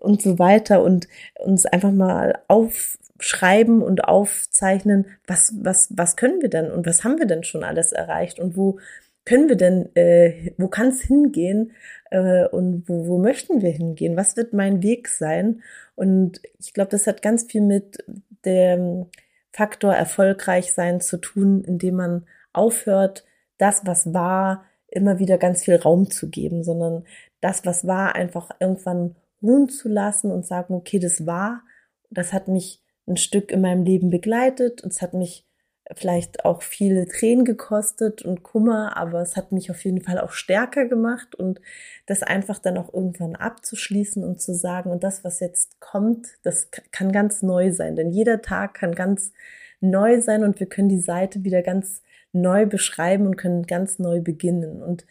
und 0.00 0.20
so 0.20 0.38
weiter 0.38 0.82
und 0.82 1.08
uns 1.38 1.66
einfach 1.66 1.92
mal 1.92 2.38
aufschreiben 2.46 3.80
und 3.80 4.04
aufzeichnen, 4.04 5.06
was, 5.26 5.54
was, 5.60 5.88
was 5.96 6.16
können 6.16 6.42
wir 6.42 6.50
denn 6.50 6.70
und 6.70 6.86
was 6.86 7.04
haben 7.04 7.18
wir 7.18 7.26
denn 7.26 7.42
schon 7.42 7.64
alles 7.64 7.92
erreicht 7.92 8.38
und 8.38 8.56
wo 8.56 8.78
können 9.24 9.48
wir 9.48 9.56
denn, 9.56 9.94
äh, 9.96 10.52
wo 10.58 10.68
kann 10.68 10.88
es 10.88 11.02
hingehen 11.02 11.72
äh, 12.10 12.46
und 12.46 12.88
wo, 12.88 13.06
wo 13.06 13.18
möchten 13.18 13.62
wir 13.62 13.70
hingehen? 13.70 14.16
Was 14.16 14.36
wird 14.36 14.52
mein 14.52 14.82
Weg 14.82 15.08
sein? 15.08 15.62
Und 15.94 16.42
ich 16.58 16.74
glaube, 16.74 16.90
das 16.90 17.06
hat 17.06 17.22
ganz 17.22 17.44
viel 17.44 17.62
mit 17.62 18.04
dem 18.44 19.06
Faktor 19.52 19.94
erfolgreich 19.94 20.72
sein 20.72 21.00
zu 21.00 21.16
tun, 21.16 21.64
indem 21.64 21.96
man 21.96 22.26
aufhört, 22.52 23.24
das, 23.56 23.86
was 23.86 24.12
war, 24.12 24.64
immer 24.88 25.18
wieder 25.18 25.38
ganz 25.38 25.64
viel 25.64 25.76
Raum 25.76 26.10
zu 26.10 26.28
geben, 26.28 26.62
sondern 26.62 27.04
das, 27.40 27.64
was 27.64 27.86
war, 27.86 28.14
einfach 28.14 28.50
irgendwann 28.60 29.16
ruhen 29.42 29.68
zu 29.68 29.88
lassen 29.88 30.30
und 30.30 30.46
sagen, 30.46 30.74
okay, 30.74 30.98
das 30.98 31.26
war, 31.26 31.62
das 32.10 32.32
hat 32.32 32.48
mich 32.48 32.82
ein 33.06 33.16
Stück 33.16 33.50
in 33.50 33.60
meinem 33.60 33.84
Leben 33.84 34.10
begleitet 34.10 34.82
und 34.82 34.92
es 34.92 35.02
hat 35.02 35.14
mich 35.14 35.46
vielleicht 35.96 36.44
auch 36.44 36.62
viele 36.62 37.06
Tränen 37.06 37.44
gekostet 37.44 38.22
und 38.22 38.42
Kummer, 38.42 38.96
aber 38.96 39.20
es 39.20 39.36
hat 39.36 39.52
mich 39.52 39.70
auf 39.70 39.84
jeden 39.84 40.02
Fall 40.02 40.18
auch 40.18 40.32
stärker 40.32 40.86
gemacht 40.86 41.34
und 41.34 41.60
das 42.06 42.22
einfach 42.22 42.58
dann 42.58 42.76
auch 42.78 42.92
irgendwann 42.92 43.36
abzuschließen 43.36 44.24
und 44.24 44.40
zu 44.40 44.54
sagen, 44.54 44.90
und 44.90 45.04
das, 45.04 45.24
was 45.24 45.40
jetzt 45.40 45.80
kommt, 45.80 46.28
das 46.42 46.70
kann 46.92 47.12
ganz 47.12 47.42
neu 47.42 47.72
sein, 47.72 47.96
denn 47.96 48.10
jeder 48.10 48.42
Tag 48.42 48.74
kann 48.74 48.94
ganz 48.94 49.32
neu 49.80 50.20
sein 50.20 50.44
und 50.44 50.60
wir 50.60 50.68
können 50.68 50.88
die 50.88 51.00
Seite 51.00 51.44
wieder 51.44 51.62
ganz 51.62 52.02
neu 52.32 52.66
beschreiben 52.66 53.26
und 53.26 53.36
können 53.36 53.64
ganz 53.64 53.98
neu 53.98 54.20
beginnen 54.20 54.82
und 54.82 55.06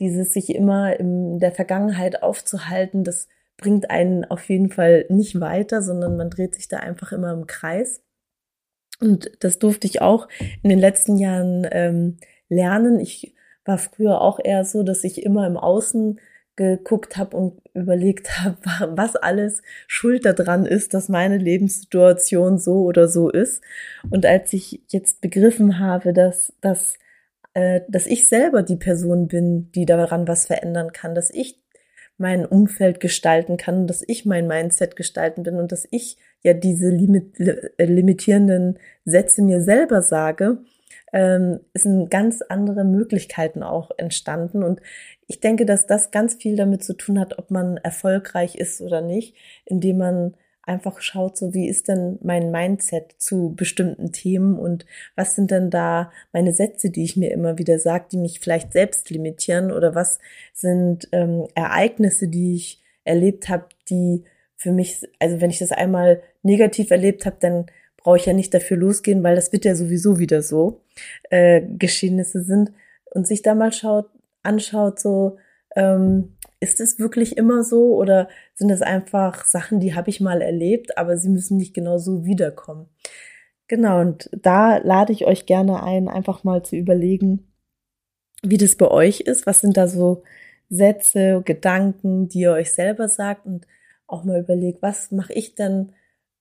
dieses 0.00 0.32
sich 0.32 0.54
immer 0.54 0.98
in 0.98 1.38
der 1.38 1.52
Vergangenheit 1.52 2.22
aufzuhalten, 2.22 3.04
das 3.04 3.28
bringt 3.56 3.90
einen 3.90 4.24
auf 4.24 4.48
jeden 4.48 4.70
Fall 4.70 5.06
nicht 5.08 5.40
weiter, 5.40 5.82
sondern 5.82 6.16
man 6.16 6.30
dreht 6.30 6.54
sich 6.54 6.68
da 6.68 6.78
einfach 6.78 7.12
immer 7.12 7.32
im 7.32 7.46
Kreis. 7.46 8.03
Und 9.00 9.30
das 9.40 9.58
durfte 9.58 9.86
ich 9.86 10.00
auch 10.00 10.28
in 10.62 10.70
den 10.70 10.78
letzten 10.78 11.18
Jahren 11.18 11.66
ähm, 11.70 12.16
lernen. 12.48 13.00
Ich 13.00 13.34
war 13.64 13.78
früher 13.78 14.20
auch 14.20 14.38
eher 14.42 14.64
so, 14.64 14.82
dass 14.82 15.04
ich 15.04 15.22
immer 15.22 15.46
im 15.46 15.56
Außen 15.56 16.20
geguckt 16.56 17.16
habe 17.16 17.36
und 17.36 17.60
überlegt 17.74 18.38
habe, 18.40 18.56
was 18.96 19.16
alles 19.16 19.62
schuld 19.86 20.24
daran 20.24 20.66
ist, 20.66 20.94
dass 20.94 21.08
meine 21.08 21.38
Lebenssituation 21.38 22.58
so 22.58 22.82
oder 22.84 23.08
so 23.08 23.28
ist. 23.28 23.62
Und 24.10 24.24
als 24.26 24.52
ich 24.52 24.82
jetzt 24.88 25.20
begriffen 25.20 25.78
habe, 25.78 26.12
dass, 26.12 26.52
dass, 26.60 26.94
äh, 27.54 27.80
dass 27.88 28.06
ich 28.06 28.28
selber 28.28 28.62
die 28.62 28.76
Person 28.76 29.28
bin, 29.28 29.72
die 29.72 29.86
daran 29.86 30.28
was 30.28 30.46
verändern 30.46 30.92
kann, 30.92 31.14
dass 31.14 31.30
ich 31.30 31.60
mein 32.16 32.46
Umfeld 32.46 33.00
gestalten 33.00 33.56
kann, 33.56 33.88
dass 33.88 34.04
ich 34.06 34.24
mein 34.24 34.46
Mindset 34.46 34.94
gestalten 34.94 35.42
bin 35.42 35.56
und 35.56 35.72
dass 35.72 35.88
ich 35.90 36.16
ja 36.44 36.54
diese 36.54 36.90
limit, 36.90 37.40
äh, 37.40 37.84
limitierenden 37.84 38.78
Sätze 39.04 39.42
mir 39.42 39.60
selber 39.60 40.02
sage, 40.02 40.58
ähm, 41.12 41.60
sind 41.74 42.10
ganz 42.10 42.42
andere 42.42 42.84
Möglichkeiten 42.84 43.62
auch 43.62 43.90
entstanden. 43.96 44.62
Und 44.62 44.80
ich 45.26 45.40
denke, 45.40 45.64
dass 45.64 45.86
das 45.86 46.10
ganz 46.10 46.34
viel 46.34 46.56
damit 46.56 46.84
zu 46.84 46.94
tun 46.94 47.18
hat, 47.18 47.38
ob 47.38 47.50
man 47.50 47.78
erfolgreich 47.78 48.56
ist 48.56 48.80
oder 48.80 49.00
nicht, 49.00 49.34
indem 49.64 49.98
man 49.98 50.34
einfach 50.66 51.00
schaut, 51.00 51.36
so 51.36 51.52
wie 51.54 51.68
ist 51.68 51.88
denn 51.88 52.18
mein 52.22 52.50
Mindset 52.50 53.14
zu 53.18 53.54
bestimmten 53.54 54.12
Themen 54.12 54.58
und 54.58 54.86
was 55.14 55.34
sind 55.34 55.50
denn 55.50 55.70
da 55.70 56.10
meine 56.32 56.52
Sätze, 56.52 56.90
die 56.90 57.04
ich 57.04 57.16
mir 57.16 57.32
immer 57.32 57.58
wieder 57.58 57.78
sage, 57.78 58.06
die 58.12 58.16
mich 58.16 58.40
vielleicht 58.40 58.72
selbst 58.72 59.10
limitieren 59.10 59.70
oder 59.70 59.94
was 59.94 60.18
sind 60.52 61.08
ähm, 61.12 61.46
Ereignisse, 61.54 62.28
die 62.28 62.54
ich 62.54 62.82
erlebt 63.04 63.48
habe, 63.50 63.66
die 63.90 64.24
für 64.56 64.72
mich, 64.72 65.06
also 65.18 65.40
wenn 65.40 65.50
ich 65.50 65.58
das 65.58 65.72
einmal 65.72 66.22
negativ 66.44 66.90
erlebt 66.90 67.26
habe, 67.26 67.36
dann 67.40 67.66
brauche 67.96 68.18
ich 68.18 68.26
ja 68.26 68.32
nicht 68.32 68.52
dafür 68.54 68.76
losgehen, 68.76 69.22
weil 69.22 69.34
das 69.34 69.52
wird 69.52 69.64
ja 69.64 69.74
sowieso 69.74 70.18
wieder 70.18 70.42
so 70.42 70.82
äh, 71.30 71.62
Geschehnisse 71.78 72.42
sind 72.42 72.72
und 73.06 73.26
sich 73.26 73.42
da 73.42 73.54
mal 73.54 73.72
schaut, 73.72 74.06
anschaut, 74.42 75.00
so 75.00 75.38
ähm, 75.74 76.36
ist 76.60 76.80
es 76.80 76.98
wirklich 76.98 77.36
immer 77.36 77.64
so 77.64 77.94
oder 77.96 78.28
sind 78.54 78.70
es 78.70 78.82
einfach 78.82 79.44
Sachen, 79.44 79.80
die 79.80 79.94
habe 79.94 80.10
ich 80.10 80.20
mal 80.20 80.42
erlebt, 80.42 80.98
aber 80.98 81.16
sie 81.16 81.28
müssen 81.28 81.56
nicht 81.56 81.74
genau 81.74 81.98
so 81.98 82.24
wiederkommen? 82.24 82.88
Genau, 83.68 84.00
und 84.00 84.28
da 84.32 84.76
lade 84.78 85.12
ich 85.12 85.26
euch 85.26 85.46
gerne 85.46 85.82
ein, 85.82 86.08
einfach 86.08 86.44
mal 86.44 86.62
zu 86.62 86.76
überlegen, 86.76 87.50
wie 88.42 88.58
das 88.58 88.76
bei 88.76 88.88
euch 88.88 89.20
ist. 89.20 89.46
Was 89.46 89.60
sind 89.60 89.76
da 89.76 89.88
so 89.88 90.22
Sätze, 90.68 91.42
Gedanken, 91.44 92.28
die 92.28 92.40
ihr 92.40 92.52
euch 92.52 92.72
selber 92.72 93.08
sagt 93.08 93.46
und 93.46 93.66
auch 94.06 94.24
mal 94.24 94.40
überlegt, 94.40 94.82
was 94.82 95.10
mache 95.10 95.32
ich 95.32 95.54
denn, 95.54 95.92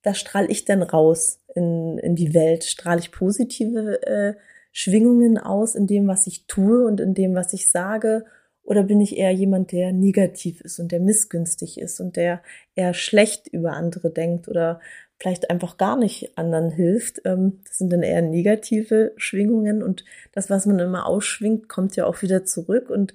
da 0.04 0.14
strahle 0.14 0.48
ich 0.48 0.66
denn 0.66 0.84
raus 0.84 1.40
in, 1.56 1.98
in 1.98 2.16
die 2.16 2.34
Welt? 2.34 2.66
Strahle 2.66 3.00
ich 3.00 3.12
positive 3.12 4.06
äh, 4.06 4.34
Schwingungen 4.72 5.38
aus 5.38 5.76
in 5.76 5.88
dem, 5.88 6.08
was 6.08 6.28
ich 6.28 6.46
tue 6.48 6.86
und 6.86 7.00
in 7.00 7.14
dem, 7.14 7.36
was 7.36 7.54
ich 7.54 7.72
sage? 7.72 8.26
Oder 8.64 8.84
bin 8.84 9.02
ich 9.02 9.18
eher 9.18 9.32
jemand, 9.32 9.72
der 9.72 9.92
negativ 9.92 10.62
ist 10.62 10.80
und 10.80 10.92
der 10.92 11.00
missgünstig 11.00 11.80
ist 11.80 12.00
und 12.00 12.16
der 12.16 12.42
eher 12.76 12.94
schlecht 12.94 13.48
über 13.48 13.74
andere 13.74 14.10
denkt 14.10 14.48
oder 14.48 14.80
vielleicht 15.18 15.50
einfach 15.50 15.78
gar 15.78 15.98
nicht 15.98 16.38
anderen 16.38 16.72
hilft? 16.72 17.22
Ähm, 17.26 17.60
das 17.66 17.78
sind 17.78 17.92
dann 17.92 18.04
eher 18.04 18.22
negative 18.22 19.14
Schwingungen 19.18 19.84
und 19.84 20.06
das, 20.32 20.50
was 20.50 20.66
man 20.66 20.80
immer 20.80 21.06
ausschwingt, 21.06 21.70
kommt 21.70 21.96
ja 21.96 22.06
auch 22.06 22.22
wieder 22.22 22.46
zurück 22.46 22.90
und 22.90 23.14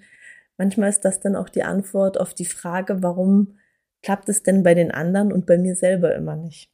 manchmal 0.58 0.90
ist 0.90 1.04
das 1.04 1.20
dann 1.20 1.36
auch 1.36 1.48
die 1.48 1.62
Antwort 1.62 2.20
auf 2.20 2.34
die 2.34 2.44
Frage, 2.44 3.02
warum 3.02 3.58
klappt 4.02 4.28
es 4.28 4.42
denn 4.42 4.62
bei 4.62 4.74
den 4.74 4.90
anderen 4.90 5.32
und 5.32 5.46
bei 5.46 5.58
mir 5.58 5.74
selber 5.74 6.14
immer 6.14 6.36
nicht? 6.36 6.70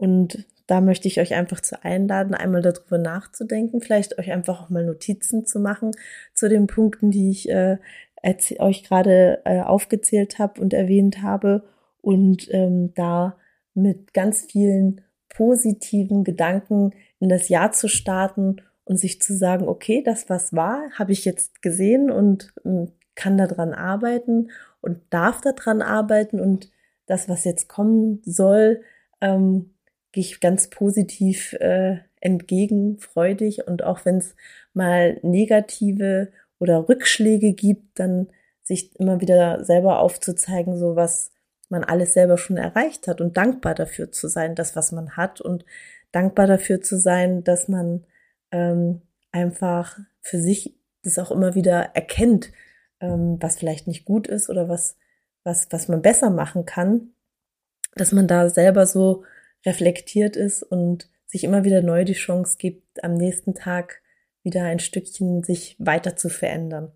Und 0.00 0.46
da 0.66 0.80
möchte 0.80 1.08
ich 1.08 1.20
euch 1.20 1.34
einfach 1.34 1.60
zu 1.60 1.84
einladen, 1.84 2.32
einmal 2.32 2.62
darüber 2.62 2.96
nachzudenken, 2.96 3.82
vielleicht 3.82 4.18
euch 4.18 4.32
einfach 4.32 4.62
auch 4.62 4.70
mal 4.70 4.82
Notizen 4.82 5.44
zu 5.44 5.60
machen 5.60 5.90
zu 6.32 6.48
den 6.48 6.66
Punkten, 6.66 7.10
die 7.10 7.28
ich 7.28 7.50
äh, 7.50 7.76
euch 8.58 8.82
gerade 8.82 9.42
äh, 9.44 9.60
aufgezählt 9.60 10.38
habe 10.38 10.58
und 10.58 10.72
erwähnt 10.72 11.20
habe. 11.20 11.64
Und 12.00 12.48
ähm, 12.50 12.94
da 12.94 13.36
mit 13.74 14.14
ganz 14.14 14.46
vielen 14.50 15.02
positiven 15.28 16.24
Gedanken 16.24 16.92
in 17.18 17.28
das 17.28 17.50
Jahr 17.50 17.72
zu 17.72 17.86
starten 17.86 18.62
und 18.84 18.96
sich 18.96 19.20
zu 19.20 19.36
sagen, 19.36 19.68
okay, 19.68 20.02
das 20.02 20.30
was 20.30 20.54
war, 20.54 20.90
habe 20.98 21.12
ich 21.12 21.26
jetzt 21.26 21.60
gesehen 21.60 22.10
und 22.10 22.54
äh, 22.64 22.86
kann 23.16 23.36
daran 23.36 23.74
arbeiten 23.74 24.50
und 24.80 25.00
darf 25.10 25.42
daran 25.42 25.82
arbeiten. 25.82 26.40
Und 26.40 26.70
das, 27.04 27.28
was 27.28 27.44
jetzt 27.44 27.68
kommen 27.68 28.22
soll, 28.24 28.80
ähm, 29.20 29.74
gehe 30.12 30.22
ich 30.22 30.40
ganz 30.40 30.70
positiv 30.70 31.52
äh, 31.54 31.98
entgegen, 32.20 32.98
freudig 32.98 33.66
und 33.66 33.82
auch 33.82 34.04
wenn 34.04 34.18
es 34.18 34.34
mal 34.74 35.18
negative 35.22 36.30
oder 36.58 36.88
Rückschläge 36.88 37.52
gibt, 37.52 37.98
dann 37.98 38.28
sich 38.62 38.98
immer 39.00 39.20
wieder 39.20 39.64
selber 39.64 40.00
aufzuzeigen, 40.00 40.76
so 40.76 40.96
was 40.96 41.32
man 41.70 41.84
alles 41.84 42.12
selber 42.12 42.36
schon 42.36 42.56
erreicht 42.56 43.08
hat. 43.08 43.20
Und 43.20 43.36
dankbar 43.36 43.74
dafür 43.74 44.12
zu 44.12 44.28
sein, 44.28 44.54
das, 44.54 44.76
was 44.76 44.92
man 44.92 45.16
hat. 45.16 45.40
Und 45.40 45.64
dankbar 46.12 46.46
dafür 46.46 46.80
zu 46.80 46.98
sein, 46.98 47.42
dass 47.44 47.68
man 47.68 48.04
ähm, 48.50 49.02
einfach 49.32 49.98
für 50.20 50.38
sich 50.38 50.76
das 51.02 51.18
auch 51.18 51.30
immer 51.30 51.54
wieder 51.54 51.94
erkennt, 51.94 52.52
ähm, 53.00 53.38
was 53.40 53.56
vielleicht 53.56 53.86
nicht 53.86 54.04
gut 54.04 54.26
ist 54.26 54.50
oder 54.50 54.68
was, 54.68 54.96
was, 55.44 55.68
was 55.70 55.88
man 55.88 56.02
besser 56.02 56.30
machen 56.30 56.66
kann, 56.66 57.12
dass 57.94 58.12
man 58.12 58.26
da 58.26 58.50
selber 58.50 58.86
so 58.86 59.24
reflektiert 59.64 60.36
ist 60.36 60.62
und 60.62 61.08
sich 61.26 61.44
immer 61.44 61.64
wieder 61.64 61.82
neu 61.82 62.04
die 62.04 62.14
Chance 62.14 62.56
gibt, 62.58 63.04
am 63.04 63.14
nächsten 63.14 63.54
Tag 63.54 64.02
wieder 64.42 64.64
ein 64.64 64.78
Stückchen 64.78 65.42
sich 65.42 65.76
weiter 65.78 66.16
zu 66.16 66.28
verändern. 66.28 66.92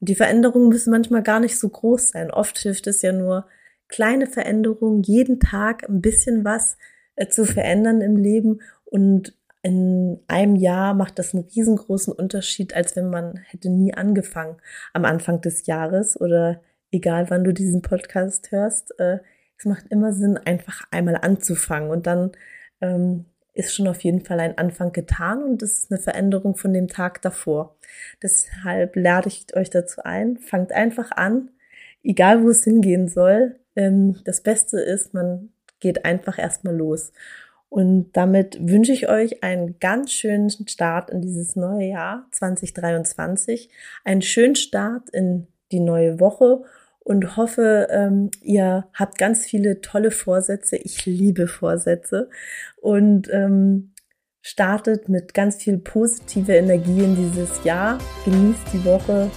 Und 0.00 0.08
die 0.08 0.14
Veränderungen 0.14 0.68
müssen 0.68 0.90
manchmal 0.90 1.22
gar 1.22 1.40
nicht 1.40 1.58
so 1.58 1.68
groß 1.68 2.10
sein. 2.10 2.30
Oft 2.30 2.58
hilft 2.58 2.86
es 2.86 3.02
ja 3.02 3.12
nur, 3.12 3.46
kleine 3.88 4.26
Veränderungen, 4.26 5.02
jeden 5.02 5.40
Tag 5.40 5.88
ein 5.88 6.00
bisschen 6.00 6.44
was 6.44 6.76
äh, 7.14 7.28
zu 7.28 7.44
verändern 7.44 8.00
im 8.00 8.16
Leben. 8.16 8.60
Und 8.84 9.34
in 9.62 10.20
einem 10.28 10.56
Jahr 10.56 10.94
macht 10.94 11.18
das 11.18 11.34
einen 11.34 11.44
riesengroßen 11.44 12.12
Unterschied, 12.12 12.74
als 12.74 12.96
wenn 12.96 13.10
man 13.10 13.38
hätte 13.38 13.68
nie 13.68 13.94
angefangen 13.94 14.56
am 14.92 15.04
Anfang 15.04 15.40
des 15.40 15.66
Jahres 15.66 16.20
oder 16.20 16.60
egal 16.90 17.30
wann 17.30 17.44
du 17.44 17.52
diesen 17.52 17.82
Podcast 17.82 18.50
hörst. 18.52 18.98
Äh, 18.98 19.18
es 19.58 19.64
macht 19.64 19.86
immer 19.88 20.12
Sinn, 20.12 20.36
einfach 20.36 20.86
einmal 20.90 21.16
anzufangen 21.16 21.90
und 21.90 22.06
dann 22.06 22.32
ähm, 22.80 23.26
ist 23.54 23.74
schon 23.74 23.88
auf 23.88 24.02
jeden 24.02 24.20
Fall 24.20 24.38
ein 24.40 24.58
Anfang 24.58 24.92
getan 24.92 25.42
und 25.42 25.62
es 25.62 25.78
ist 25.78 25.90
eine 25.90 26.00
Veränderung 26.00 26.56
von 26.56 26.72
dem 26.72 26.88
Tag 26.88 27.22
davor. 27.22 27.76
Deshalb 28.22 28.96
lade 28.96 29.28
ich 29.28 29.46
euch 29.56 29.70
dazu 29.70 30.02
ein, 30.04 30.36
fangt 30.36 30.72
einfach 30.72 31.10
an, 31.12 31.50
egal 32.02 32.42
wo 32.42 32.50
es 32.50 32.64
hingehen 32.64 33.08
soll. 33.08 33.58
Ähm, 33.74 34.20
das 34.24 34.42
Beste 34.42 34.78
ist, 34.78 35.14
man 35.14 35.50
geht 35.80 36.04
einfach 36.04 36.38
erstmal 36.38 36.76
los. 36.76 37.12
Und 37.68 38.12
damit 38.12 38.58
wünsche 38.60 38.92
ich 38.92 39.08
euch 39.08 39.42
einen 39.42 39.78
ganz 39.80 40.12
schönen 40.12 40.50
Start 40.50 41.10
in 41.10 41.20
dieses 41.20 41.56
neue 41.56 41.88
Jahr 41.88 42.28
2023, 42.32 43.70
einen 44.04 44.22
schönen 44.22 44.54
Start 44.54 45.10
in 45.10 45.48
die 45.72 45.80
neue 45.80 46.20
Woche 46.20 46.62
und 47.06 47.36
hoffe, 47.36 47.86
ähm, 47.90 48.30
ihr 48.42 48.88
habt 48.92 49.16
ganz 49.16 49.46
viele 49.46 49.80
tolle 49.80 50.10
Vorsätze. 50.10 50.76
Ich 50.76 51.06
liebe 51.06 51.46
Vorsätze 51.46 52.28
und 52.82 53.28
ähm, 53.32 53.92
startet 54.42 55.08
mit 55.08 55.32
ganz 55.32 55.62
viel 55.62 55.78
positive 55.78 56.52
Energie 56.52 57.04
in 57.04 57.14
dieses 57.14 57.62
Jahr. 57.62 57.98
Genießt 58.24 58.72
die 58.72 58.84
Woche. 58.84 59.30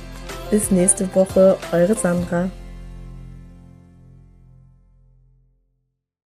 Bis 0.49 0.71
nächste 0.71 1.13
Woche, 1.13 1.57
eure 1.71 1.93
Sandra. 1.93 2.49